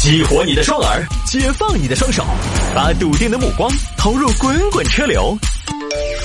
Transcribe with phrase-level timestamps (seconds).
[0.00, 2.24] 激活你的双耳，解放你的双手，
[2.72, 5.36] 把笃定的目光投入滚滚车流。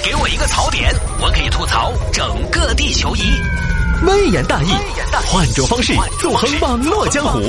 [0.03, 3.21] 给我一个槽点，我可以吐槽整个地球仪。
[4.05, 4.67] 微言大义，
[5.25, 5.91] 换种方式
[6.21, 7.41] 纵横网络江湖。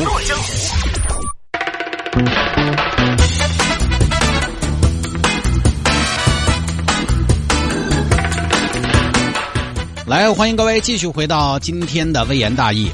[10.07, 12.91] 来，欢迎各位继续回到今天的微言大义。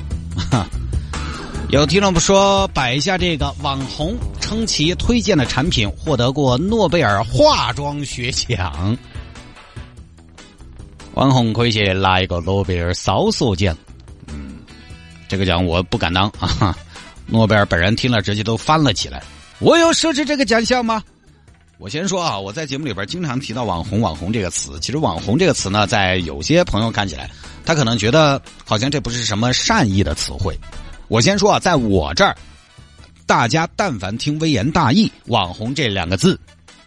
[1.71, 8.99] 有听众说摆一下这个网红称其推荐的产品获得过诺贝尔化妆学奖，
[11.15, 13.77] 网红可以去拿一个诺贝尔骚索奖。
[14.27, 14.57] 嗯，
[15.29, 16.77] 这个奖我不敢当啊。
[17.27, 19.23] 诺贝尔本人听了直接都翻了起来。
[19.61, 21.01] 我有设置这个奖项吗？
[21.79, 24.77] 我先说啊，我在节目里边经常提到“网红”“网红”这个词。
[24.81, 27.31] 其实“网红”这个词呢，在有些朋友看起来，
[27.65, 30.59] 他可能觉得好像这不是什么善意的词汇。
[31.11, 32.37] 我先说啊，在我这儿，
[33.27, 36.39] 大家但凡听“微言大义”“网红”这两个字，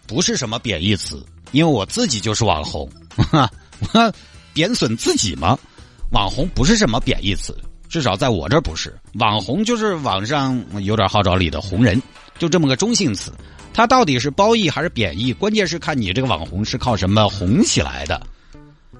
[0.06, 2.90] 不是什么贬义词，因为我自己就是网红，
[3.30, 3.50] 哈
[4.54, 5.58] 贬损自己吗？
[6.10, 7.54] 网红不是什么贬义词，
[7.86, 8.98] 至少在我这儿不是。
[9.16, 12.02] 网红就是网上有点号召力的红人，
[12.38, 13.30] 就这么个中性词。
[13.74, 15.34] 它到底是褒义还是贬义？
[15.34, 18.26] 关键是看你这个网红是靠什么红起来的，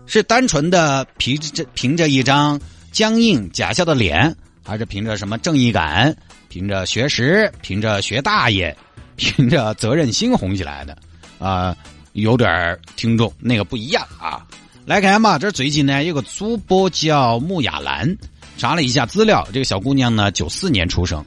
[0.04, 2.60] 是单纯的凭着凭着一张
[2.92, 6.16] 僵硬假笑的脸，还是凭着什么正义感、
[6.48, 8.74] 凭着学识、凭着学大爷、
[9.16, 10.96] 凭着责任心红起来的？
[11.38, 11.76] 啊，
[12.12, 14.46] 有点听众那个不一样啊！
[14.86, 18.16] 来看嘛，这最近呢有个主播叫穆亚兰，
[18.56, 21.24] 查了一下资料，这个小姑娘呢九四年出生，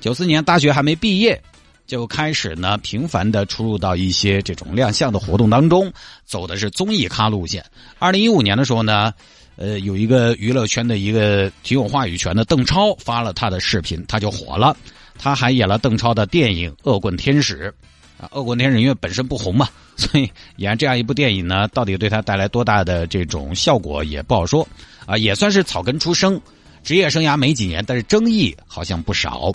[0.00, 1.40] 九四年大学还没毕业。
[1.84, 5.92] 就开始呢，频繁的出入到一些这种亮相的活动当中，
[6.24, 7.62] 走的是综艺咖路线。
[7.98, 9.12] 二零一五年的时候呢，
[9.56, 14.76] 呃，有一个娱乐圈的一个挺有话语权的邓超发了他的视频，他就火了。
[15.18, 17.72] 他还演了邓超的电影《恶棍天使》
[18.24, 24.66] 啊，《恶棍天使》因为本身不红嘛， 所以演这样一部电影呢，到底对他带来多大的这种效果也不好说
[25.06, 25.16] 啊。
[25.16, 26.40] 也算是草根出生，
[26.82, 29.52] 职业生涯没几年，但是争议好像不少。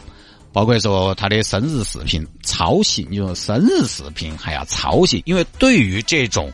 [0.54, 5.22] 包括说他的生日视频抄袭，你说生日视频还要抄袭？
[5.26, 6.52] 因为对于这种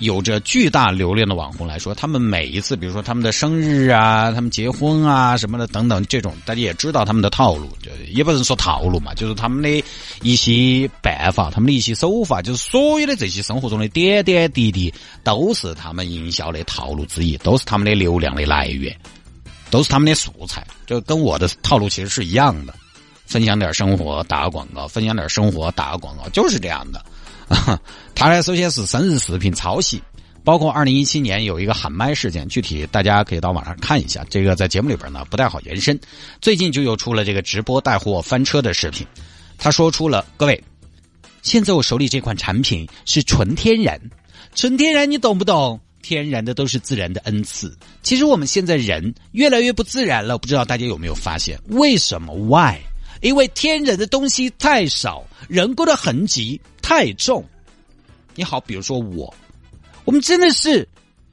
[0.00, 9.84] 有着巨大流量的网红来说，他们每一次，比如说他们的生日啊、他们结婚啊什么的等等，这种大家也知道他们的套路，就也不能说套路嘛，就是他们的
[10.22, 18.94] 一些办法、他们的一些手法，就是所有的这些生活中的点点滴滴，都是他们营销的套路之一，都是他们的流量的来源。
[19.70, 22.74] 都是他们的素材，就跟我的套路其实是一样的，
[23.24, 27.00] 分享点生活打个广告，分享点生活打个广告，就是这样的。
[28.14, 30.00] 他呢，首先是生日视频抄袭，
[30.44, 34.24] 包括二零一七年有一个喊麦事件，具体大家可以到网上看一下。
[34.30, 35.98] 这个在节目里边呢不太好延伸。
[36.40, 39.06] 最近就又出了这个直播带货翻车的视频，
[39.58, 40.62] 他说出了各位，
[41.42, 44.00] 现在我手里这款产品是纯天然，
[44.54, 45.80] 纯天然你懂不懂？
[46.02, 47.76] 天然的都是自然的恩赐。
[48.02, 51.58] 其实我们现在人越来越不自然了，不知道大家有没有发现？
[51.68, 52.78] 为什么？Why？
[53.20, 57.44] 因为天然的东西太少，人工的痕迹太重。
[58.34, 59.34] 你好，比如说我，
[60.04, 60.88] 我们真的是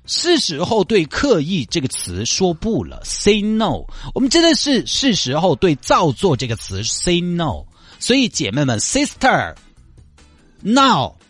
[0.06, 3.84] 是时候对“刻意”这个词说不了，say no。
[4.14, 7.64] 我们真的是是时候对“造作”这个词 say no。
[8.00, 9.56] 所以姐妹们，sister，now，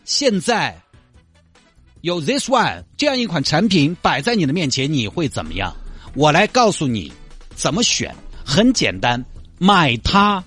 [0.06, 0.82] 现在。
[2.02, 5.76] 有 this one 这样一款产品摆在你的面前，你会怎么样？
[6.14, 7.12] 我来告诉你
[7.56, 9.26] 怎么选，很简单，
[9.58, 10.44] 买它。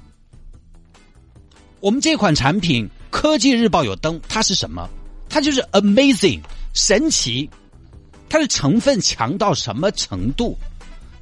[1.81, 4.89] 我们这款产品，科技日报有登，它是什么？
[5.29, 6.41] 它就是 amazing，
[6.75, 7.49] 神奇。
[8.29, 10.57] 它的成分强到什么程度？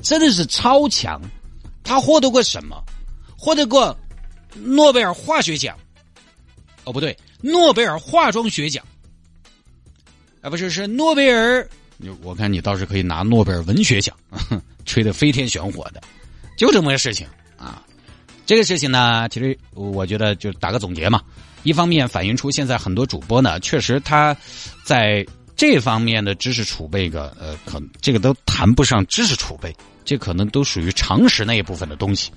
[0.02, 1.20] 真的是超强。
[1.82, 2.82] 它获得过什么？
[3.36, 3.96] 获得过
[4.54, 5.76] 诺贝尔化学奖。
[6.84, 8.84] 哦，不对，诺贝尔化妆学奖。
[10.42, 11.66] 啊，不是，是诺贝尔。
[12.22, 14.16] 我看你倒是可以拿诺贝尔文学奖，
[14.84, 16.02] 吹得飞天玄火的，
[16.56, 17.32] 就这么个事情啊。
[18.48, 21.20] 这个事情呢，其实我觉得就打个总结嘛。
[21.64, 24.34] 一方面反映出现在很多主播呢，确实他
[24.82, 25.22] 在
[25.54, 29.70] 这方面的知识储备个呃，可这个都谈不上知识储备，
[30.02, 32.30] 这可能都属于常识那一部分的东西，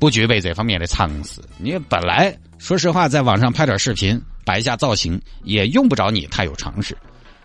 [0.00, 1.40] 不具备这方面的常识。
[1.58, 6.98] 你本来说实话，在网上拍点视频，摆一下造型，也用不着你太有常识。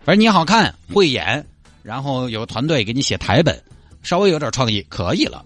[0.04, 1.46] 反正你好看会演，
[1.84, 3.64] 然后有团队给你写台本，
[4.02, 5.46] 稍微有点创意可以了。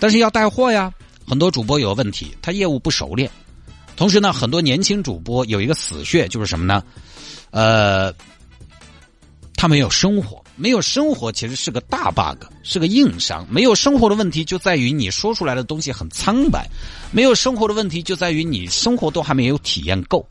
[0.00, 0.92] 但是要带货呀，
[1.26, 3.30] 很多主播有问题，他业务不熟练。
[3.96, 6.82] 同时呢，很多年轻主播有一个死穴，就是什么呢？
[7.50, 8.12] 呃，
[9.54, 13.46] 他没有生活，没有生活其实是个大 bug，是个硬伤。
[13.50, 16.66] 没有生活的问题就在于你说出来的东西很苍白，
[17.12, 20.26] 没有生活的问题就在于你生活都还没有体验够。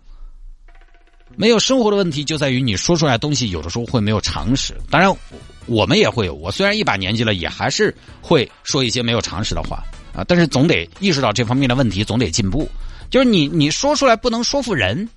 [1.38, 4.76] 没有生活的问题就在于你说出来的东西有的时候会没有常识。
[4.90, 5.16] 当然，
[5.66, 6.34] 我们也会有。
[6.34, 9.82] 我虽然一把年纪了，也还是会说一些没有常识的话
[10.14, 10.24] 啊。
[10.28, 12.70] 但是总得意识到这方面的问题，总得进步。
[13.10, 15.08] 就是你你说出来不能说服人。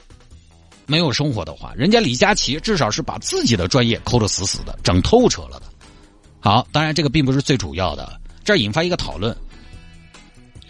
[0.87, 5.63] 没有生活的话，人家李佳琦至少是把自己的专业抠得死死的，整透彻了的。
[6.41, 9.35] 好，当然这个并不是最主要的，这引发一个讨论。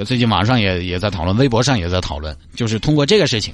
[0.05, 3.53] 最近网上也也在讨论，微博上也在讨论，就是通过这个事情，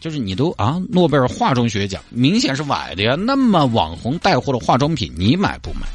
[0.00, 3.14] 就是你都啊，诺贝尔化妆学奖明显是崴的呀。
[3.14, 5.86] 那么网红带货的化妆品，你买不买？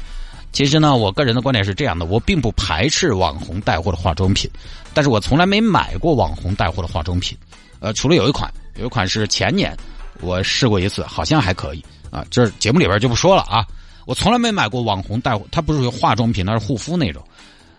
[0.54, 4.48] 其实呢，我个人的观点是这样的，我并不排斥网红带货的化妆品，
[4.94, 7.36] 但是我从来没买过网红带货的化妆品。
[7.80, 9.76] 呃，除了有一款，有一款是前年。
[10.20, 12.24] 我试过一次，好像还可以啊。
[12.30, 13.66] 这节目里边就不说了啊。
[14.06, 17.20] 我从来没买过网红带货，它不是化妆品，那是护肤那种。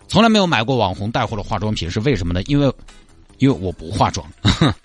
[0.09, 2.43] 从来没有买过网红带货的化妆品，是为什么呢？
[2.43, 2.71] 因为，
[3.37, 4.27] 因为我不化妆。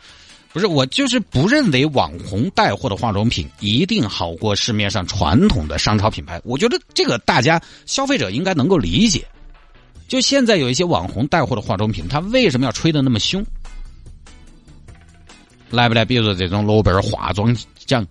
[0.52, 6.40] 不是，我就是不认为网红带货的化妆品一定好过市面上传统的商超品牌。
[6.44, 9.24] 我觉得这个大家消费者应该能够理解。
[10.08, 13.44] 就现在有一些网红带货的化妆品，它为什么要吹的那么凶？
[15.70, 16.04] 来不来？
[16.04, 18.04] 比如说这种诺贝尔化妆奖，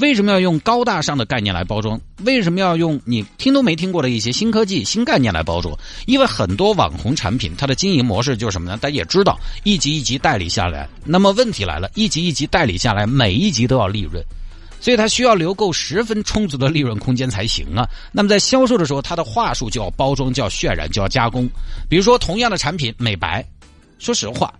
[0.00, 2.00] 为什么要用高大上的概念来包装？
[2.24, 5.76] 为什么要用你听都没听过的一些新科技、新概念来包装？
[6.06, 8.76] 因为很多网红产品，它的经营模式就是什么呢？
[8.76, 14.20] 大家也知道，一级一级代理下来，那么问题来了，一级一级代理下来，每一级都要利润，
[14.80, 17.88] 所以它需要留够十分充足的利润空间才行啊。
[18.10, 21.48] 那么在销售的时候，它的话术就要包装，就要渲染，就要加工。
[21.88, 23.46] 比如说同样的产品，美白，
[24.00, 24.52] 说实话。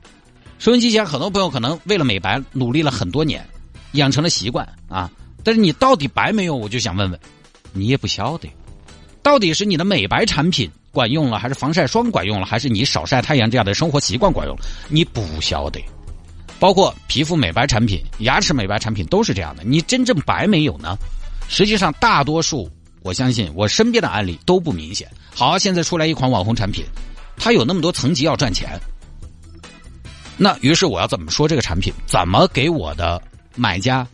[0.60, 3.44] 收音机前很多朋友可能为了美白努力了很多年，
[3.92, 5.10] 养成了习惯啊。
[5.44, 6.56] 但是你到底白没有？
[6.56, 7.20] 我就想问问，
[7.72, 8.48] 你也不晓得，
[9.22, 14.62] 到底是你的美白产品管用了，还是防晒霜管用了，还是你少晒太阳这样的生活习惯管用了？
[14.88, 15.80] 你不晓得。
[16.58, 19.62] 包括皮肤美白产品、牙齿美白产品都是这样的。
[19.64, 20.96] 你真正白没有呢？
[21.46, 22.70] 实际上，大多数
[23.02, 25.06] 我相信我身边的案例都不明显。
[25.34, 26.86] 好，现在出来一款网红产品，
[27.36, 28.80] 它有那么多层级要赚钱。
[30.38, 31.92] 那于是我要怎么说这个产品？
[32.06, 33.20] 怎么给我的
[33.56, 34.06] 买家、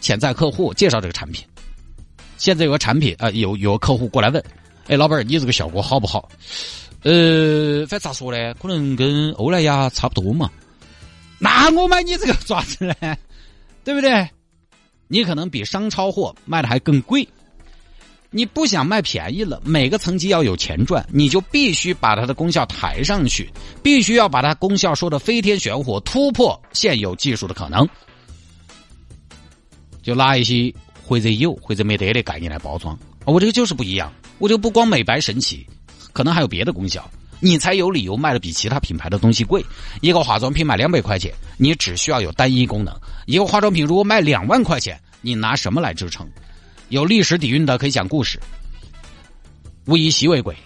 [0.00, 1.44] 潜在客户介绍这个产品？
[2.38, 4.42] 现在有个产品啊，有有个客户过来问
[4.88, 6.28] ：“哎，老板，你这个效果好不好？”
[7.02, 8.54] 呃，反正咋说呢？
[8.54, 10.50] 可能跟欧莱雅差不多嘛。
[11.38, 12.94] 那我买你这个爪子呢？
[13.84, 14.28] 对不对？
[15.08, 17.26] 你可能比商超货卖的还更贵。
[18.30, 23.50] 你不想卖便宜了，每个层级要有钱赚，你就必须把它的功效抬上去，
[23.82, 27.88] 必须要把它功效说的飞天玄火，突破现有技术的可能。
[30.02, 30.72] 就拿一些
[31.06, 35.66] 或者有或者没得的概念来包装，我这个就是不一样，我就不光美白神奇，
[36.12, 37.08] 可能还有别的功效，
[37.40, 39.64] 你才有理由卖的比其他品牌的东西贵。
[40.00, 42.94] 一个化妆品卖两百块钱，你只需要有单一功能；
[43.26, 46.28] 一个化妆品如果卖两万块钱，你拿什么来支撑？
[46.88, 48.40] 有历史底蕴的可以讲故事，
[49.86, 50.56] 物以稀为贵。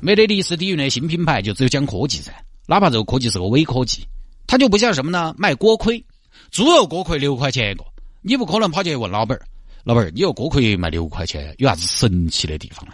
[0.00, 2.32] 没得历史底蕴的新品牌就只有讲科技噻，
[2.66, 4.06] 哪怕这个科技是个伪科技，
[4.46, 5.34] 它就不像什么呢？
[5.38, 6.04] 卖锅盔，
[6.50, 7.84] 猪肉锅盔六块钱一个，
[8.26, 9.46] 你不可能跑去问老板儿，
[9.84, 12.92] 老板儿，你个锅盔卖六块钱，有啥子神奇的地方呢？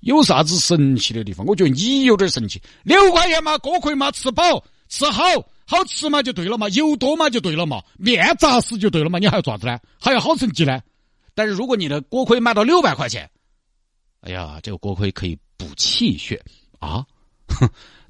[0.00, 1.46] 有啥子神奇的地方？
[1.46, 5.22] 我觉得你有点神奇，六块钱嘛，锅盔嘛，吃饱吃好。
[5.68, 9.80] 好吃嘛就对了嘛，油多嘛就对了嘛，面扎实就对了嘛，你还要咋子呢？
[10.00, 10.80] 还要好成绩呢？
[11.34, 13.28] 但是如果你的锅盔卖到六百块钱，
[14.20, 16.40] 哎呀，这个锅盔可以补气血
[16.78, 17.04] 啊，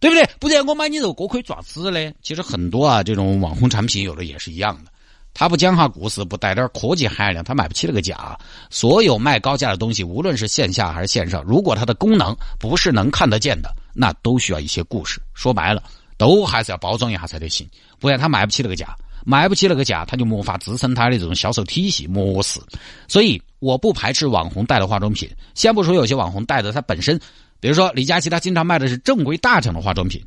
[0.00, 0.28] 对不对？
[0.38, 2.14] 不然我买你这个锅盔爪子嘞？
[2.20, 4.92] 其实很多啊，这种网红产品有的也是一样的，
[5.38, 8.38] 他不讲哈故事，不带点科技含量，他买不起那个价。
[8.70, 15.20] 所有卖高价的东西，无论是线下还是线上，如果它的功能不是能看得见的，那都需要一些故事。
[15.34, 15.82] 说白了。
[16.18, 17.68] 都还是要包装一下才得行，
[18.00, 22.58] 不然他买不起那个价，买不起那个价，他就没法支撑他的这种销售体系模式。
[23.06, 27.20] 所以我不排斥网红带的化妆品，先不说有些网红带的，它本身，
[27.60, 30.24] 比如说李佳琦，他经常卖的是正规大厂的化妆品，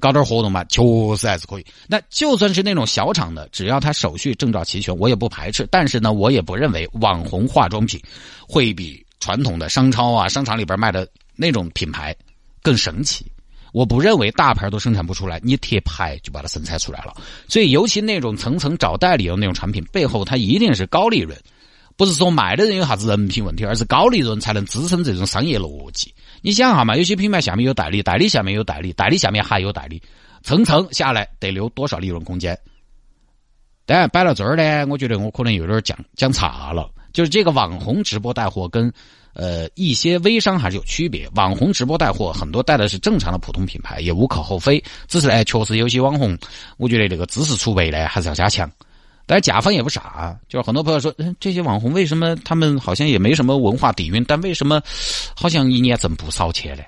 [0.00, 0.82] 搞点活动嘛，确
[1.16, 1.66] 实还是可以。
[1.86, 5.66] 那就算是那种小厂的，只要他手续证照齐全，我也不排斥。
[5.70, 8.00] 但是呢，我也不认为网红化妆品
[8.48, 12.14] 会比传统的商超啊、商场里边卖的那种品牌
[12.62, 13.24] 更神奇。
[13.72, 17.14] 我不认为大牌都生产不出来，你贴牌就把它生产出来了。
[17.46, 21.38] 所以，尤其那种层层找代理的那种产品，背后它一定是高利润，
[21.94, 26.14] 不是说卖的人有啥子人品问题，而是高利润才能支撑这种商业逻辑。
[26.42, 30.02] 你想哈嘛，有些品牌下面有代理，代理下面有代理，代理下面还有代理，
[30.42, 32.58] 层层下来得留多少利润空间？
[33.84, 36.90] 当然摆到这儿呢，我觉得我可能有点讲讲差了。
[37.12, 38.92] 就是这个网红直播带货跟
[39.32, 41.26] 呃一些微商还是有区别。
[41.34, 44.82] 网红直播带货很多带的是正常的普通品牌，也无可厚非。
[45.08, 46.36] 只是哎，确实有些网红，
[46.76, 48.70] 我觉得这个知识储备呢还是要加强。
[49.26, 54.80] 但是甲方也不傻，就是很多朋友说，嗯，这些网红为什么他们好像也没什么文化底蕴，但为什么
[55.34, 56.82] 好像一年挣不少钱呢？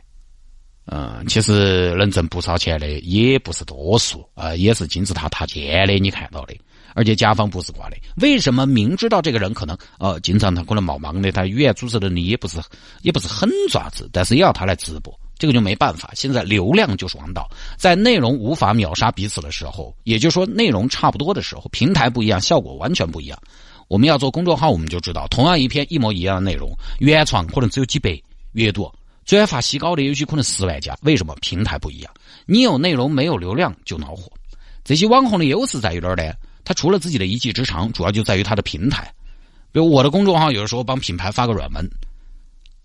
[0.90, 6.54] 嗯，其实能挣不少钱的也不是多数啊，也是金字塔塔尖的，你看到的。
[6.94, 12.58] 而且甲方不是挂的，为什么明知道这个人可能呃，经常他可能冒忙的，他语言组织能力也不是
[13.02, 15.12] 也不是很爪子，但是也要他来直播。
[15.38, 23.38] 这个就没办法，现在流量就是王道，在内容无法秒杀彼此的时候，也就是说内容差不多的时候，平台不一样，效果完全不一样。
[23.86, 28.20] 我们要做公众号，我们就知道，同样一篇一模一样的内容，原创可能只有几百
[28.52, 28.92] 阅读，
[29.24, 30.94] 转发稀高的有些可能十万加。
[31.02, 31.34] 为什么？
[31.40, 32.12] 平台不一样，
[32.44, 34.30] 你有内容没有流量就恼火。
[34.84, 36.32] 这些网红的优势在于哪儿呢？
[36.64, 39.10] 他除了自己的一技之长，主要就在于他的平台。
[39.70, 41.90] 比如我的公众号，有的时候帮品牌发个软文。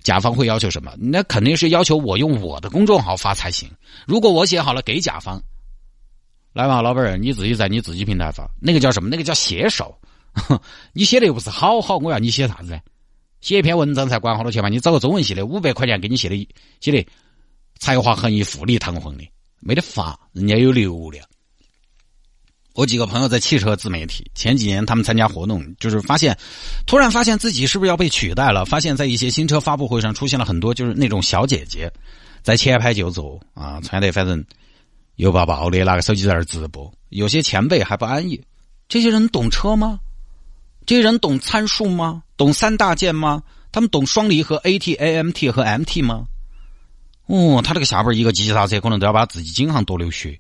[0.03, 0.93] 甲方会要求什么？
[1.00, 3.69] 那肯定是要求我用我的公众号发才行。
[4.05, 5.41] 如果我写好了给甲方，
[6.53, 9.10] 来吧，老板儿，你自己在你自己平台发，那个叫什么？
[9.10, 9.98] 那个叫写手。
[10.93, 12.79] 你写的又不是好好，我要你写啥子？
[13.39, 14.69] 写一篇文章才管好多钱嘛？
[14.69, 16.50] 你找个中文系的五百块钱给你写的，
[16.81, 17.07] 写的
[17.79, 19.24] 才华横溢、富丽堂皇的，
[19.60, 21.25] 没得法，人家有流量。
[22.74, 26.36] 我几个朋友在汽车自媒体，前几年他们参加活动，就是发现，
[26.88, 28.65] 突然发现自己是不是要被取代了？
[28.65, 31.92] 发现，在一些新车发布会上出现了很多就是那种小姐姐，
[32.42, 34.44] 在前排就坐啊，穿得反正
[35.18, 36.92] 油爆爆的，拿个手机在那直播。
[37.10, 38.42] 有些前辈还不安逸，
[38.89, 40.00] 这些人懂车吗？
[40.86, 42.24] 这些人懂参数吗？
[42.36, 43.44] 懂三大件吗？
[43.72, 46.25] 他们懂双离合 AT、AMT 和 MT 吗？
[47.27, 50.39] 哦，他这个下边一个急刹车，可能都要把自己颈项多流血。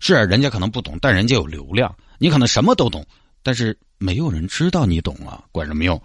[0.00, 1.94] 是，人家可能不懂，但人家有流量。
[2.18, 3.06] 你可能什么都懂，
[3.42, 6.02] 但是没有人知道你懂啊，管什么用？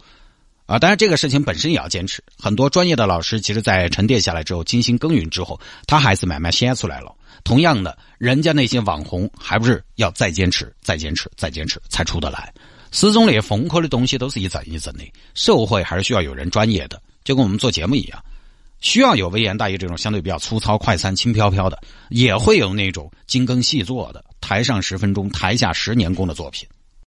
[0.66, 2.24] 啊，当然这个事情本身也要坚持。
[2.38, 7.14] 很多专业的老师，其实在沉淀下来之后，精心耕耘之后，他还是慢慢显出来了。
[7.44, 12.54] 同样的，人家那些网红，还不是要再坚持、再坚持、再坚持才出得来？
[12.92, 18.24] 始终那风口的东西都是一阵一阵的，社会还是需要有人专业的，就跟我们做节目一样。
[18.86, 26.68] 需要有微言大义这种相对比较粗糙、快餐、轻飘飘的，也会有那种精耕细作的，台上十分钟，台下十年功的作品。